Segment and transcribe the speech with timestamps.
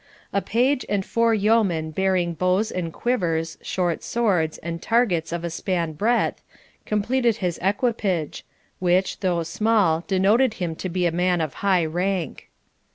[0.33, 5.51] A page and four yeomen bearing bows and quivers, short swords, and targets of a
[5.51, 6.41] span breadth,
[6.87, 8.43] completed his equipage,
[8.79, 12.49] which, though small, denoted him to be a man of high rank.